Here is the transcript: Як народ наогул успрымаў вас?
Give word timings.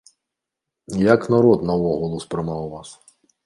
Як 1.11 1.21
народ 1.35 1.67
наогул 1.69 2.19
успрымаў 2.23 2.69
вас? 2.77 2.89